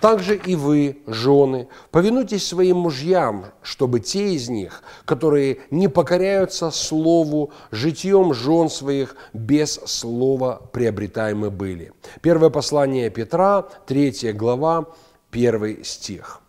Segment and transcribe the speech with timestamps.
[0.00, 7.50] также и вы, жены, повинуйтесь своим мужьям, чтобы те из них, которые не покоряются слову,
[7.70, 11.92] житьем жен своих без слова приобретаемы были.
[12.22, 14.86] Первое послание Петра, 3 глава,
[15.32, 16.40] 1 стих.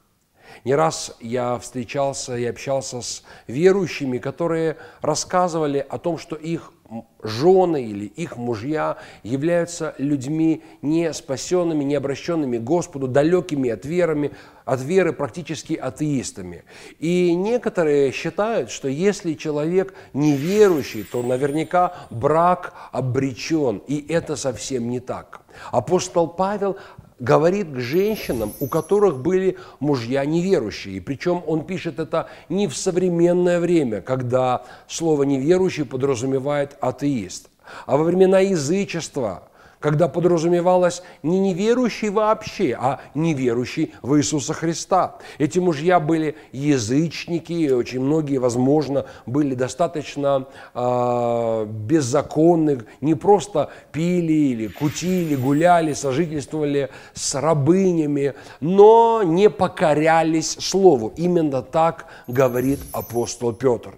[0.64, 6.74] Не раз я встречался и общался с верующими, которые рассказывали о том, что их
[7.24, 14.32] жены или их мужья являются людьми не спасенными, не обращенными к Господу, далекими от, верами,
[14.66, 16.64] от веры, практически атеистами.
[17.00, 25.00] И некоторые считают, что если человек неверующий, то наверняка брак обречен, и это совсем не
[25.00, 25.42] так.
[25.72, 26.78] Апостол Павел
[27.20, 31.02] говорит к женщинам, у которых были мужья неверующие.
[31.02, 37.50] Причем он пишет это не в современное время, когда слово «неверующий» подразумевает атеист,
[37.86, 39.50] а во времена язычества–
[39.80, 45.18] когда подразумевалось не неверующий вообще, а неверующий в Иисуса Христа.
[45.38, 54.68] Эти мужья были язычники, очень многие, возможно, были достаточно э, беззаконны, не просто пили или
[54.68, 61.14] кутили, гуляли, сожительствовали с рабынями, но не покорялись Слову.
[61.18, 63.98] Именно так говорит апостол Петр.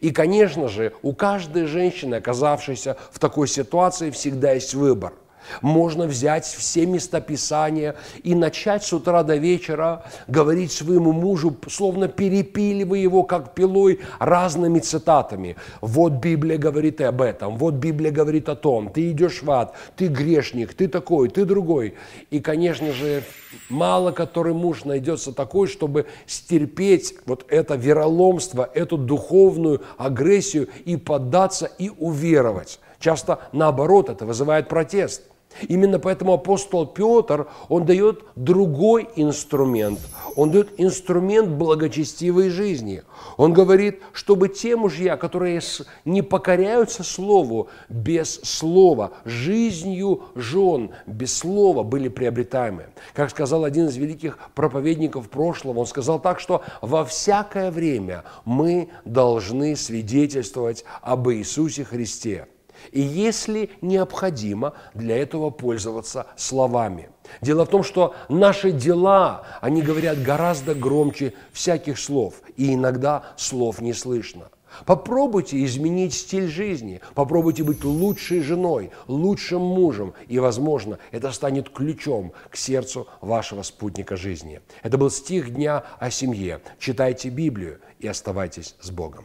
[0.00, 5.12] И, конечно же, у каждой женщины, оказавшейся в такой ситуации, всегда есть выбор–
[5.62, 12.08] можно взять все места Писания и начать с утра до вечера говорить своему мужу, словно
[12.08, 15.56] перепиливая его, как пилой, разными цитатами.
[15.80, 20.08] Вот Библия говорит об этом, вот Библия говорит о том, ты идешь в ад, ты
[20.08, 21.94] грешник, ты такой, ты другой.
[22.30, 23.22] И, конечно же,
[23.68, 31.66] мало который муж найдется такой, чтобы стерпеть вот это вероломство, эту духовную агрессию и поддаться
[31.78, 32.80] и уверовать.
[32.98, 35.22] Часто наоборот, это вызывает протест–
[35.68, 39.98] Именно поэтому апостол Петр, он дает другой инструмент.
[40.36, 43.02] Он дает инструмент благочестивой жизни.
[43.36, 45.60] Он говорит, чтобы те мужья, которые
[46.04, 52.86] не покоряются слову, без слова, жизнью жен, без слова были приобретаемы.
[53.14, 58.90] Как сказал один из великих проповедников прошлого, он сказал так, что во всякое время мы
[59.06, 62.48] должны свидетельствовать об Иисусе Христе–
[62.92, 67.10] и если необходимо, для этого пользоваться словами.
[67.40, 73.80] Дело в том, что наши дела, они говорят гораздо громче всяких слов, и иногда слов
[73.80, 74.50] не слышно.
[74.84, 82.32] Попробуйте изменить стиль жизни, попробуйте быть лучшей женой, лучшим мужем, и, возможно, это станет ключом
[82.50, 84.60] к сердцу вашего спутника жизни.
[84.82, 86.60] Это был стих дня о семье.
[86.78, 89.24] Читайте Библию и оставайтесь с Богом.